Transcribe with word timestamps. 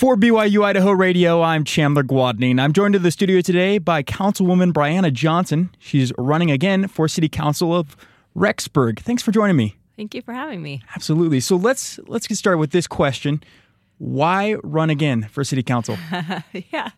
For 0.00 0.16
BYU 0.16 0.64
Idaho 0.64 0.92
Radio, 0.92 1.42
I'm 1.42 1.62
Chandler 1.62 2.02
Guadney. 2.02 2.58
I'm 2.58 2.72
joined 2.72 2.94
in 2.94 3.02
the 3.02 3.10
studio 3.10 3.42
today 3.42 3.76
by 3.76 4.02
Councilwoman 4.02 4.72
Bryanna 4.72 5.12
Johnson. 5.12 5.68
She's 5.78 6.10
running 6.16 6.50
again 6.50 6.88
for 6.88 7.06
City 7.06 7.28
Council 7.28 7.76
of 7.76 7.98
Rexburg. 8.34 9.00
Thanks 9.00 9.22
for 9.22 9.30
joining 9.30 9.56
me. 9.56 9.76
Thank 9.98 10.14
you 10.14 10.22
for 10.22 10.32
having 10.32 10.62
me. 10.62 10.82
Absolutely. 10.94 11.38
So 11.40 11.54
let's 11.56 12.00
let's 12.06 12.26
get 12.26 12.38
started 12.38 12.56
with 12.56 12.70
this 12.70 12.86
question. 12.86 13.42
Why 13.98 14.54
run 14.64 14.88
again 14.88 15.28
for 15.30 15.44
City 15.44 15.62
Council? 15.62 15.98
yeah. 16.72 16.92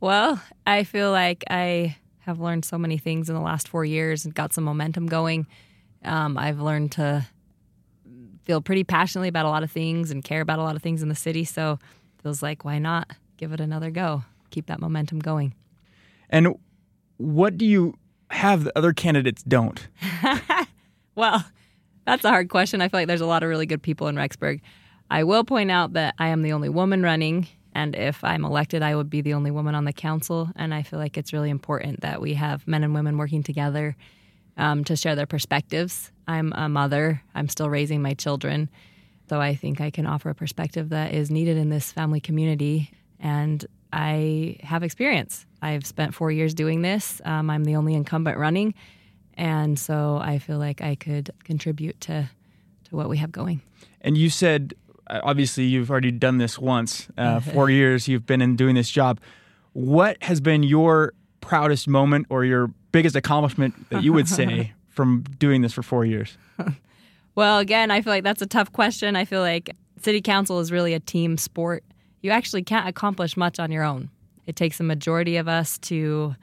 Well, 0.00 0.38
I 0.66 0.84
feel 0.84 1.12
like 1.12 1.44
I 1.48 1.96
have 2.18 2.40
learned 2.40 2.66
so 2.66 2.76
many 2.76 2.98
things 2.98 3.30
in 3.30 3.34
the 3.34 3.40
last 3.40 3.68
four 3.68 3.86
years 3.86 4.26
and 4.26 4.34
got 4.34 4.52
some 4.52 4.64
momentum 4.64 5.06
going. 5.06 5.46
Um, 6.04 6.36
I've 6.36 6.60
learned 6.60 6.92
to 6.92 7.26
feel 8.44 8.60
pretty 8.60 8.84
passionately 8.84 9.28
about 9.28 9.46
a 9.46 9.48
lot 9.48 9.62
of 9.62 9.70
things 9.70 10.10
and 10.10 10.22
care 10.22 10.42
about 10.42 10.58
a 10.58 10.62
lot 10.62 10.76
of 10.76 10.82
things 10.82 11.02
in 11.02 11.08
the 11.08 11.14
city. 11.14 11.44
So 11.44 11.78
feels 12.24 12.42
like 12.42 12.64
why 12.64 12.78
not 12.78 13.10
give 13.36 13.52
it 13.52 13.60
another 13.60 13.90
go? 13.90 14.24
Keep 14.50 14.66
that 14.66 14.80
momentum 14.80 15.18
going. 15.18 15.54
And 16.30 16.58
what 17.18 17.58
do 17.58 17.66
you 17.66 17.98
have 18.30 18.64
the 18.64 18.76
other 18.76 18.94
candidates 18.94 19.42
don't? 19.42 19.86
well, 21.14 21.44
that's 22.06 22.24
a 22.24 22.30
hard 22.30 22.48
question. 22.48 22.80
I 22.80 22.88
feel 22.88 23.00
like 23.00 23.08
there's 23.08 23.20
a 23.20 23.26
lot 23.26 23.42
of 23.42 23.50
really 23.50 23.66
good 23.66 23.82
people 23.82 24.08
in 24.08 24.16
Rexburg. 24.16 24.62
I 25.10 25.24
will 25.24 25.44
point 25.44 25.70
out 25.70 25.92
that 25.92 26.14
I 26.18 26.28
am 26.28 26.40
the 26.40 26.54
only 26.54 26.70
woman 26.70 27.02
running, 27.02 27.46
and 27.74 27.94
if 27.94 28.24
I'm 28.24 28.46
elected, 28.46 28.82
I 28.82 28.96
would 28.96 29.10
be 29.10 29.20
the 29.20 29.34
only 29.34 29.50
woman 29.50 29.74
on 29.74 29.84
the 29.84 29.92
council. 29.92 30.48
And 30.56 30.72
I 30.72 30.82
feel 30.82 30.98
like 30.98 31.18
it's 31.18 31.34
really 31.34 31.50
important 31.50 32.00
that 32.00 32.22
we 32.22 32.34
have 32.34 32.66
men 32.66 32.84
and 32.84 32.94
women 32.94 33.18
working 33.18 33.42
together 33.42 33.96
um, 34.56 34.82
to 34.84 34.96
share 34.96 35.14
their 35.14 35.26
perspectives. 35.26 36.10
I'm 36.26 36.54
a 36.54 36.70
mother, 36.70 37.22
I'm 37.34 37.50
still 37.50 37.68
raising 37.68 38.00
my 38.00 38.14
children. 38.14 38.70
So 39.28 39.40
I 39.40 39.54
think 39.54 39.80
I 39.80 39.90
can 39.90 40.06
offer 40.06 40.30
a 40.30 40.34
perspective 40.34 40.90
that 40.90 41.14
is 41.14 41.30
needed 41.30 41.56
in 41.56 41.70
this 41.70 41.90
family 41.90 42.20
community. 42.20 42.90
And 43.20 43.64
I 43.92 44.56
have 44.62 44.82
experience. 44.82 45.46
I've 45.62 45.86
spent 45.86 46.14
four 46.14 46.30
years 46.30 46.52
doing 46.52 46.82
this. 46.82 47.22
Um, 47.24 47.48
I'm 47.48 47.64
the 47.64 47.76
only 47.76 47.94
incumbent 47.94 48.38
running. 48.38 48.74
And 49.34 49.78
so 49.78 50.18
I 50.18 50.38
feel 50.38 50.58
like 50.58 50.80
I 50.80 50.94
could 50.94 51.30
contribute 51.44 52.00
to, 52.02 52.28
to 52.84 52.96
what 52.96 53.08
we 53.08 53.16
have 53.18 53.32
going. 53.32 53.62
And 54.00 54.18
you 54.18 54.30
said, 54.30 54.74
uh, 55.08 55.20
obviously, 55.22 55.64
you've 55.64 55.90
already 55.90 56.10
done 56.10 56.38
this 56.38 56.58
once. 56.58 57.08
Uh, 57.16 57.40
four 57.40 57.70
years 57.70 58.08
you've 58.08 58.26
been 58.26 58.42
in 58.42 58.56
doing 58.56 58.74
this 58.74 58.90
job. 58.90 59.20
What 59.72 60.22
has 60.22 60.40
been 60.40 60.62
your 60.62 61.14
proudest 61.40 61.88
moment 61.88 62.26
or 62.30 62.44
your 62.44 62.68
biggest 62.92 63.16
accomplishment 63.16 63.90
that 63.90 64.02
you 64.02 64.12
would 64.12 64.28
say 64.28 64.72
from 64.88 65.24
doing 65.38 65.62
this 65.62 65.72
for 65.72 65.82
four 65.82 66.04
years? 66.04 66.36
Well, 67.34 67.58
again, 67.58 67.90
I 67.90 68.00
feel 68.00 68.12
like 68.12 68.24
that's 68.24 68.42
a 68.42 68.46
tough 68.46 68.72
question. 68.72 69.16
I 69.16 69.24
feel 69.24 69.40
like 69.40 69.70
city 70.00 70.20
council 70.20 70.60
is 70.60 70.70
really 70.70 70.94
a 70.94 71.00
team 71.00 71.36
sport. 71.36 71.84
You 72.22 72.30
actually 72.30 72.62
can't 72.62 72.88
accomplish 72.88 73.36
much 73.36 73.58
on 73.58 73.72
your 73.72 73.82
own. 73.82 74.10
It 74.46 74.56
takes 74.56 74.78
a 74.78 74.84
majority 74.84 75.36
of 75.36 75.48
us 75.48 75.78
to 75.78 76.36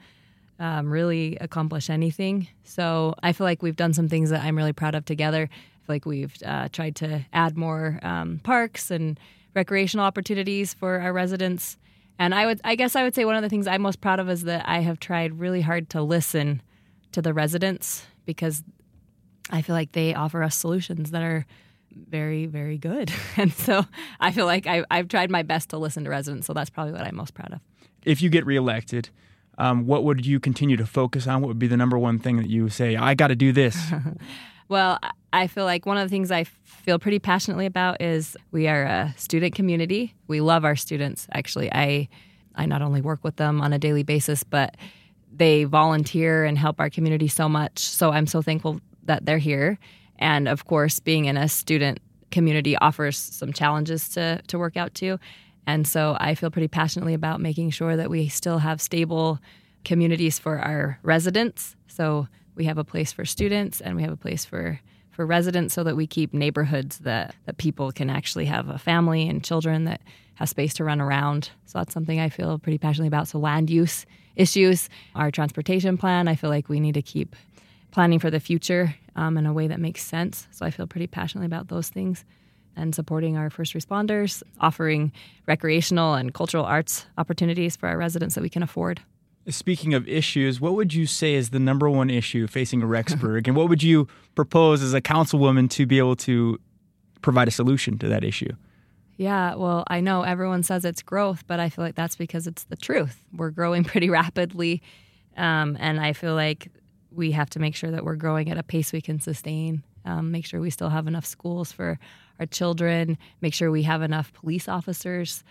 um, 0.58 0.92
really 0.92 1.36
accomplish 1.40 1.88
anything. 1.88 2.48
So 2.64 3.14
I 3.22 3.32
feel 3.32 3.44
like 3.44 3.62
we've 3.62 3.76
done 3.76 3.94
some 3.94 4.08
things 4.08 4.30
that 4.30 4.42
I'm 4.44 4.56
really 4.56 4.72
proud 4.72 4.94
of 4.94 5.04
together. 5.04 5.48
I 5.50 5.86
feel 5.86 5.94
like 5.94 6.06
we've 6.06 6.34
uh, 6.44 6.68
tried 6.68 6.96
to 6.96 7.24
add 7.32 7.56
more 7.56 7.98
um, 8.02 8.40
parks 8.44 8.90
and 8.90 9.18
recreational 9.54 10.04
opportunities 10.04 10.74
for 10.74 11.00
our 11.00 11.12
residents. 11.12 11.78
And 12.18 12.34
I 12.34 12.46
would, 12.46 12.60
I 12.64 12.74
guess, 12.74 12.94
I 12.94 13.02
would 13.02 13.14
say 13.14 13.24
one 13.24 13.36
of 13.36 13.42
the 13.42 13.48
things 13.48 13.66
I'm 13.66 13.82
most 13.82 14.00
proud 14.00 14.20
of 14.20 14.28
is 14.28 14.44
that 14.44 14.68
I 14.68 14.80
have 14.80 15.00
tried 15.00 15.40
really 15.40 15.62
hard 15.62 15.88
to 15.90 16.02
listen 16.02 16.62
to 17.12 17.22
the 17.22 17.34
residents 17.34 18.06
because 18.24 18.62
I 19.52 19.62
feel 19.62 19.76
like 19.76 19.92
they 19.92 20.14
offer 20.14 20.42
us 20.42 20.56
solutions 20.56 21.10
that 21.10 21.22
are 21.22 21.46
very, 21.94 22.46
very 22.46 22.78
good. 22.78 23.12
And 23.36 23.52
so 23.52 23.84
I 24.20 24.30
feel 24.30 24.46
like 24.46 24.66
I, 24.66 24.84
have 24.90 25.08
tried 25.08 25.30
my 25.30 25.42
best 25.42 25.70
to 25.70 25.78
listen 25.78 26.04
to 26.04 26.10
residents. 26.10 26.46
So 26.46 26.52
that's 26.52 26.70
probably 26.70 26.92
what 26.92 27.02
I'm 27.02 27.16
most 27.16 27.34
proud 27.34 27.52
of. 27.52 27.60
If 28.04 28.20
you 28.20 28.30
get 28.30 28.44
reelected, 28.44 29.10
um, 29.58 29.86
what 29.86 30.04
would 30.04 30.26
you 30.26 30.40
continue 30.40 30.76
to 30.76 30.86
focus 30.86 31.26
on? 31.26 31.40
What 31.40 31.48
would 31.48 31.58
be 31.58 31.66
the 31.66 31.76
number 31.76 31.98
one 31.98 32.18
thing 32.18 32.36
that 32.36 32.48
you 32.48 32.68
say, 32.68 32.96
I 32.96 33.14
got 33.14 33.28
to 33.28 33.36
do 33.36 33.52
this? 33.52 33.78
well, 34.68 34.98
I 35.32 35.46
feel 35.46 35.64
like 35.64 35.86
one 35.86 35.96
of 35.96 36.08
the 36.08 36.10
things 36.10 36.30
I 36.30 36.44
feel 36.44 36.98
pretty 36.98 37.18
passionately 37.18 37.66
about 37.66 38.00
is 38.00 38.36
we 38.50 38.68
are 38.68 38.84
a 38.84 39.14
student 39.16 39.54
community. 39.54 40.14
We 40.28 40.40
love 40.40 40.64
our 40.64 40.76
students, 40.76 41.26
actually. 41.32 41.72
I, 41.72 42.08
I 42.54 42.66
not 42.66 42.82
only 42.82 43.00
work 43.00 43.24
with 43.24 43.36
them 43.36 43.60
on 43.60 43.72
a 43.72 43.78
daily 43.78 44.02
basis, 44.02 44.42
but 44.44 44.76
they 45.34 45.64
volunteer 45.64 46.44
and 46.44 46.58
help 46.58 46.80
our 46.80 46.90
community 46.90 47.28
so 47.28 47.48
much. 47.48 47.78
So 47.78 48.10
I'm 48.10 48.26
so 48.26 48.42
thankful 48.42 48.80
that 49.04 49.26
they're 49.26 49.38
here. 49.38 49.78
And 50.18 50.48
of 50.48 50.64
course, 50.66 51.00
being 51.00 51.24
in 51.24 51.36
a 51.36 51.48
student 51.48 51.98
community 52.30 52.76
offers 52.76 53.16
some 53.16 53.52
challenges 53.52 54.08
to, 54.10 54.40
to 54.46 54.58
work 54.58 54.76
out 54.76 54.94
too. 54.94 55.18
And 55.66 55.86
so 55.86 56.16
I 56.18 56.34
feel 56.34 56.50
pretty 56.50 56.68
passionately 56.68 57.14
about 57.14 57.40
making 57.40 57.70
sure 57.70 57.96
that 57.96 58.10
we 58.10 58.28
still 58.28 58.58
have 58.58 58.80
stable 58.80 59.38
communities 59.84 60.38
for 60.38 60.58
our 60.58 60.98
residents. 61.02 61.76
So 61.86 62.26
we 62.54 62.64
have 62.64 62.78
a 62.78 62.84
place 62.84 63.12
for 63.12 63.24
students 63.24 63.80
and 63.80 63.96
we 63.96 64.02
have 64.02 64.12
a 64.12 64.16
place 64.16 64.44
for, 64.44 64.80
for 65.10 65.24
residents 65.24 65.74
so 65.74 65.84
that 65.84 65.96
we 65.96 66.06
keep 66.06 66.34
neighborhoods 66.34 66.98
that, 66.98 67.34
that 67.46 67.58
people 67.58 67.92
can 67.92 68.10
actually 68.10 68.46
have 68.46 68.68
a 68.68 68.78
family 68.78 69.28
and 69.28 69.44
children 69.44 69.84
that 69.84 70.00
have 70.34 70.48
space 70.48 70.74
to 70.74 70.84
run 70.84 71.00
around. 71.00 71.50
So 71.66 71.78
that's 71.78 71.94
something 71.94 72.18
I 72.18 72.28
feel 72.28 72.58
pretty 72.58 72.78
passionately 72.78 73.08
about. 73.08 73.28
So 73.28 73.38
land 73.38 73.70
use 73.70 74.06
issues, 74.34 74.88
our 75.14 75.30
transportation 75.30 75.96
plan, 75.96 76.26
I 76.26 76.34
feel 76.34 76.50
like 76.50 76.68
we 76.68 76.80
need 76.80 76.94
to 76.94 77.02
keep 77.02 77.36
planning 77.92 78.18
for 78.18 78.30
the 78.30 78.40
future 78.40 78.94
um, 79.14 79.38
in 79.38 79.46
a 79.46 79.52
way 79.52 79.68
that 79.68 79.78
makes 79.78 80.02
sense. 80.02 80.48
So 80.50 80.66
I 80.66 80.70
feel 80.70 80.86
pretty 80.88 81.06
passionately 81.06 81.46
about 81.46 81.68
those 81.68 81.88
things 81.88 82.24
and 82.74 82.94
supporting 82.94 83.36
our 83.36 83.50
first 83.50 83.74
responders, 83.74 84.42
offering 84.58 85.12
recreational 85.46 86.14
and 86.14 86.32
cultural 86.32 86.64
arts 86.64 87.06
opportunities 87.18 87.76
for 87.76 87.88
our 87.88 87.98
residents 87.98 88.34
that 88.34 88.42
we 88.42 88.48
can 88.48 88.62
afford. 88.62 89.00
Speaking 89.48 89.92
of 89.92 90.08
issues, 90.08 90.60
what 90.60 90.74
would 90.74 90.94
you 90.94 91.06
say 91.06 91.34
is 91.34 91.50
the 91.50 91.58
number 91.58 91.90
one 91.90 92.10
issue 92.10 92.46
facing 92.46 92.80
Rexburg, 92.82 93.46
and 93.46 93.56
what 93.56 93.68
would 93.68 93.82
you 93.82 94.08
propose 94.34 94.82
as 94.82 94.94
a 94.94 95.00
councilwoman 95.00 95.68
to 95.70 95.84
be 95.84 95.98
able 95.98 96.16
to 96.16 96.58
provide 97.20 97.48
a 97.48 97.50
solution 97.50 97.98
to 97.98 98.08
that 98.08 98.24
issue? 98.24 98.52
Yeah, 99.16 99.56
well, 99.56 99.84
I 99.88 100.00
know 100.00 100.22
everyone 100.22 100.62
says 100.62 100.84
it's 100.84 101.02
growth, 101.02 101.44
but 101.46 101.60
I 101.60 101.68
feel 101.68 101.84
like 101.84 101.94
that's 101.94 102.16
because 102.16 102.46
it's 102.46 102.64
the 102.64 102.76
truth. 102.76 103.22
We're 103.36 103.50
growing 103.50 103.84
pretty 103.92 104.08
rapidly, 104.08 104.80
um, 105.36 105.76
and 105.78 106.00
I 106.00 106.12
feel 106.12 106.34
like 106.34 106.68
we 107.14 107.32
have 107.32 107.50
to 107.50 107.58
make 107.58 107.74
sure 107.74 107.90
that 107.90 108.04
we're 108.04 108.16
growing 108.16 108.50
at 108.50 108.58
a 108.58 108.62
pace 108.62 108.92
we 108.92 109.00
can 109.00 109.20
sustain. 109.20 109.82
Um, 110.04 110.30
make 110.30 110.46
sure 110.46 110.60
we 110.60 110.70
still 110.70 110.88
have 110.88 111.06
enough 111.06 111.26
schools 111.26 111.72
for 111.72 111.98
our 112.40 112.46
children. 112.46 113.18
Make 113.40 113.54
sure 113.54 113.70
we 113.70 113.82
have 113.84 114.02
enough 114.02 114.32
police 114.32 114.68
officers. 114.68 115.44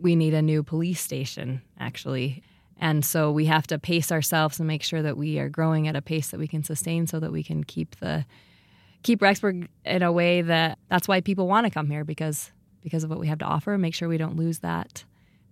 We 0.00 0.16
need 0.16 0.34
a 0.34 0.42
new 0.42 0.62
police 0.62 1.00
station, 1.00 1.62
actually. 1.78 2.42
And 2.78 3.04
so 3.04 3.30
we 3.30 3.46
have 3.46 3.66
to 3.68 3.78
pace 3.78 4.12
ourselves 4.12 4.58
and 4.58 4.66
make 4.66 4.82
sure 4.82 5.02
that 5.02 5.16
we 5.16 5.38
are 5.38 5.48
growing 5.48 5.88
at 5.88 5.96
a 5.96 6.02
pace 6.02 6.30
that 6.30 6.38
we 6.38 6.48
can 6.48 6.62
sustain 6.62 7.06
so 7.06 7.20
that 7.20 7.32
we 7.32 7.42
can 7.42 7.64
keep 7.64 7.96
the 7.96 8.24
keep 9.02 9.20
Rexburg 9.20 9.68
in 9.84 10.02
a 10.02 10.10
way 10.10 10.42
that 10.42 10.78
that's 10.88 11.06
why 11.06 11.20
people 11.20 11.46
want 11.46 11.66
to 11.66 11.70
come 11.70 11.88
here 11.90 12.04
because 12.04 12.50
because 12.82 13.04
of 13.04 13.10
what 13.10 13.18
we 13.18 13.28
have 13.28 13.38
to 13.38 13.44
offer. 13.44 13.78
Make 13.78 13.94
sure 13.94 14.08
we 14.08 14.18
don't 14.18 14.36
lose 14.36 14.58
that 14.60 15.04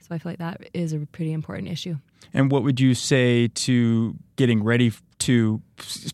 so 0.03 0.15
I 0.15 0.19
feel 0.19 0.33
like 0.33 0.39
that 0.41 0.69
is 0.75 0.93
a 0.93 0.99
pretty 1.13 1.33
important 1.33 1.69
issue. 1.69 1.97
And 2.35 2.51
what 2.51 2.65
would 2.65 2.81
you 2.81 2.95
say 2.95 3.49
to 3.49 4.15
getting 4.37 4.63
ready 4.63 4.93
to 5.23 5.61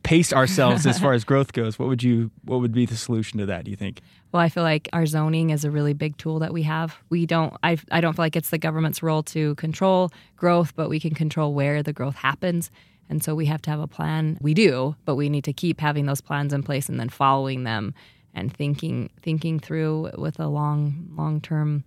pace 0.03 0.33
ourselves 0.33 0.87
as 0.87 0.99
far 0.99 1.13
as 1.13 1.25
growth 1.25 1.53
goes? 1.53 1.79
What 1.79 1.89
would 1.89 2.03
you 2.03 2.31
what 2.45 2.61
would 2.61 2.73
be 2.73 2.87
the 2.87 2.97
solution 2.97 3.39
to 3.39 3.47
that, 3.47 3.65
do 3.65 3.71
you 3.71 3.77
think? 3.77 4.01
Well, 4.33 4.43
I 4.43 4.49
feel 4.49 4.63
like 4.63 4.89
our 4.93 5.07
zoning 5.07 5.51
is 5.51 5.65
a 5.65 5.71
really 5.71 5.95
big 5.95 6.17
tool 6.19 6.39
that 6.41 6.53
we 6.53 6.63
have. 6.65 6.97
We 7.09 7.27
don't 7.27 7.55
I 7.63 7.79
I 7.91 8.01
don't 8.01 8.15
feel 8.15 8.25
like 8.25 8.37
it's 8.37 8.51
the 8.51 8.59
government's 8.59 9.03
role 9.03 9.23
to 9.25 9.55
control 9.57 10.11
growth, 10.37 10.75
but 10.77 10.89
we 10.89 11.01
can 11.01 11.15
control 11.15 11.55
where 11.55 11.83
the 11.83 11.93
growth 11.93 12.17
happens. 12.17 12.71
And 13.11 13.23
so 13.23 13.35
we 13.35 13.47
have 13.47 13.63
to 13.63 13.71
have 13.71 13.81
a 13.81 13.87
plan. 13.87 14.37
We 14.41 14.53
do, 14.53 14.95
but 15.07 15.17
we 15.17 15.31
need 15.31 15.45
to 15.45 15.53
keep 15.53 15.81
having 15.81 16.07
those 16.07 16.21
plans 16.21 16.53
in 16.53 16.63
place 16.63 16.91
and 16.91 17.01
then 17.01 17.09
following 17.09 17.65
them 17.65 17.95
and 18.35 18.53
thinking 18.55 19.11
thinking 19.23 19.59
through 19.59 20.11
with 20.19 20.39
a 20.39 20.49
long 20.49 21.09
long-term 21.17 21.85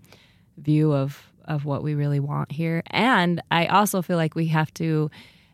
view 0.57 0.93
of 0.93 1.31
of 1.45 1.65
what 1.65 1.83
we 1.83 1.93
really 1.93 2.19
want 2.19 2.51
here. 2.51 2.81
And 2.87 3.41
I 3.51 3.67
also 3.67 4.01
feel 4.01 4.17
like 4.17 4.35
we 4.35 4.47
have 4.47 4.73
to 4.75 5.09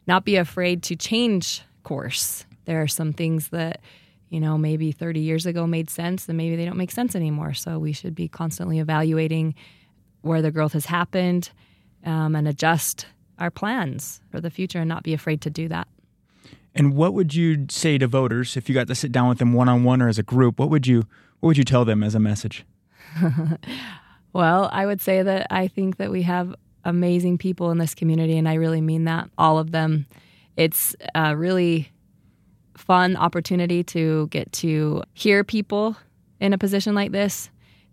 not 0.07 0.25
be 0.25 0.36
afraid 0.36 0.83
to 0.83 0.95
change 0.95 1.62
course. 1.83 2.45
There 2.65 2.81
are 2.81 2.88
some 2.88 3.13
things 3.13 3.50
that, 3.50 3.81
you 4.30 4.39
know, 4.39 4.57
maybe 4.57 4.92
30 4.92 5.19
years 5.19 5.45
ago 5.45 5.68
made 5.68 5.89
sense 5.89 6.27
and 6.27 6.38
maybe 6.38 6.56
they 6.56 6.65
don't 6.65 6.77
make 6.77 6.92
sense 6.92 7.15
anymore. 7.15 7.54
So 7.54 7.80
we 7.80 7.94
should 7.94 8.15
be 8.15 8.27
constantly 8.27 8.80
evaluating 8.80 9.56
where 10.21 10.42
the 10.42 10.51
growth 10.51 10.74
has 10.74 10.86
happened 10.86 11.51
um, 12.04 12.36
and 12.36 12.48
adjust 12.48 13.06
our 13.39 13.51
plans 13.51 14.21
for 14.30 14.42
the 14.42 14.50
future 14.50 14.80
and 14.80 14.89
not 14.89 15.04
be 15.04 15.13
afraid 15.13 15.42
to 15.42 15.50
do 15.50 15.68
that. 15.69 15.88
And 16.74 16.94
what 16.94 17.13
would 17.13 17.33
you 17.33 17.65
say 17.69 17.98
to 17.98 18.07
voters 18.07 18.57
if 18.57 18.69
you 18.69 18.75
got 18.75 18.88
to 18.88 18.95
sit 18.95 19.12
down 19.12 19.30
with 19.30 19.39
them 19.39 19.54
one 19.54 19.69
on 19.69 19.83
one 19.83 20.01
or 20.01 20.09
as 20.09 20.19
a 20.19 20.24
group? 20.24 20.59
What 20.59 20.69
would 20.69 20.88
you 20.88 21.04
what 21.39 21.48
would 21.48 21.57
you 21.57 21.63
tell 21.63 21.86
them 21.86 22.04
as 22.04 22.15
a 22.15 22.19
message? 22.19 22.65
Well, 24.38 24.69
I 24.71 24.86
would 24.86 25.01
say 25.01 25.24
that 25.24 25.48
I 25.50 25.68
think 25.68 25.98
that 25.98 26.12
we 26.12 26.21
have 26.21 26.54
amazing 26.87 27.37
people 27.37 27.69
in 27.69 27.77
this 27.77 27.93
community, 27.93 28.37
and 28.37 28.49
I 28.49 28.55
really 28.55 28.81
mean 28.81 29.03
that, 29.03 29.29
all 29.37 29.59
of 29.59 29.71
them. 29.71 30.07
It's 30.55 30.95
a 31.13 31.37
really 31.37 31.91
fun 32.75 33.15
opportunity 33.15 33.83
to 33.83 34.27
get 34.27 34.51
to 34.53 35.03
hear 35.13 35.43
people 35.43 35.97
in 36.39 36.53
a 36.53 36.57
position 36.57 36.95
like 36.95 37.11
this, 37.11 37.49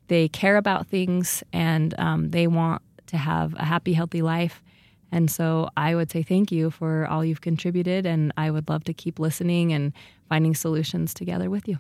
they 0.09 0.29
care 0.29 0.57
about 0.57 0.87
things 0.87 1.43
and 1.53 1.95
um, 1.99 2.31
they 2.31 2.47
want 2.47 2.83
to 3.07 3.17
have 3.17 3.55
a 3.55 3.65
happy, 3.65 3.93
healthy 3.95 4.23
life. 4.23 4.63
And 5.11 5.31
so 5.31 5.69
I 5.77 5.95
would 5.95 6.11
say 6.11 6.23
thank 6.23 6.51
you 6.53 6.71
for 6.71 7.07
all 7.07 7.25
you've 7.25 7.41
contributed, 7.41 8.05
and 8.05 8.33
I 8.37 8.51
would 8.51 8.69
love 8.69 8.85
to 8.85 8.93
keep 8.93 9.19
listening 9.19 9.73
and 9.73 9.93
finding 10.29 10.55
solutions 10.55 11.15
together 11.15 11.49
with 11.49 11.69
you. 11.69 11.79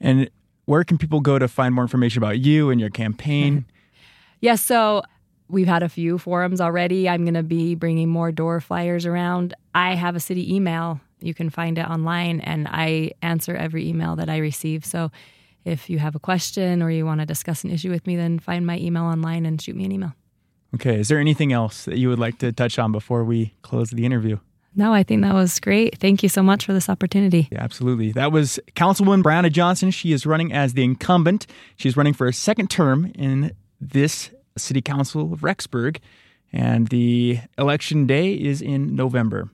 And 0.00 0.30
where 0.64 0.82
can 0.82 0.98
people 0.98 1.20
go 1.20 1.38
to 1.38 1.48
find 1.48 1.74
more 1.74 1.84
information 1.84 2.22
about 2.22 2.38
you 2.38 2.70
and 2.70 2.80
your 2.80 2.90
campaign? 2.90 3.66
yes, 3.66 4.00
yeah, 4.40 4.54
so 4.54 5.02
we've 5.48 5.66
had 5.66 5.82
a 5.82 5.88
few 5.88 6.18
forums 6.18 6.60
already. 6.60 7.08
I'm 7.08 7.24
going 7.24 7.34
to 7.34 7.42
be 7.42 7.74
bringing 7.74 8.08
more 8.08 8.32
door 8.32 8.60
flyers 8.60 9.06
around. 9.06 9.54
I 9.74 9.94
have 9.94 10.16
a 10.16 10.20
city 10.20 10.54
email. 10.54 11.00
You 11.20 11.34
can 11.34 11.50
find 11.50 11.78
it 11.78 11.88
online, 11.88 12.40
and 12.40 12.68
I 12.68 13.12
answer 13.22 13.56
every 13.56 13.88
email 13.88 14.16
that 14.16 14.28
I 14.28 14.38
receive. 14.38 14.84
So 14.84 15.10
if 15.64 15.88
you 15.90 15.98
have 15.98 16.14
a 16.14 16.20
question 16.20 16.82
or 16.82 16.90
you 16.90 17.06
want 17.06 17.20
to 17.20 17.26
discuss 17.26 17.64
an 17.64 17.70
issue 17.70 17.90
with 17.90 18.06
me, 18.06 18.16
then 18.16 18.38
find 18.38 18.66
my 18.66 18.78
email 18.78 19.04
online 19.04 19.46
and 19.46 19.60
shoot 19.60 19.76
me 19.76 19.84
an 19.84 19.92
email. 19.92 20.14
Okay. 20.74 21.00
Is 21.00 21.08
there 21.08 21.18
anything 21.18 21.52
else 21.52 21.86
that 21.86 21.96
you 21.96 22.08
would 22.08 22.18
like 22.18 22.38
to 22.38 22.52
touch 22.52 22.78
on 22.78 22.92
before 22.92 23.24
we 23.24 23.54
close 23.62 23.90
the 23.90 24.04
interview? 24.04 24.38
No, 24.78 24.92
I 24.92 25.02
think 25.02 25.22
that 25.22 25.32
was 25.32 25.58
great. 25.58 25.98
Thank 25.98 26.22
you 26.22 26.28
so 26.28 26.42
much 26.42 26.66
for 26.66 26.74
this 26.74 26.90
opportunity. 26.90 27.48
Yeah, 27.50 27.62
absolutely. 27.62 28.12
That 28.12 28.30
was 28.30 28.60
Councilwoman 28.74 29.22
Bryanna 29.22 29.50
Johnson. 29.50 29.90
She 29.90 30.12
is 30.12 30.26
running 30.26 30.52
as 30.52 30.74
the 30.74 30.84
incumbent. 30.84 31.46
She's 31.76 31.96
running 31.96 32.12
for 32.12 32.26
a 32.26 32.32
second 32.32 32.68
term 32.68 33.10
in 33.14 33.52
this 33.80 34.30
city 34.56 34.80
council 34.80 35.32
of 35.32 35.40
Rexburg, 35.40 35.98
and 36.52 36.88
the 36.88 37.40
election 37.58 38.06
day 38.06 38.32
is 38.32 38.62
in 38.62 38.94
November. 38.94 39.44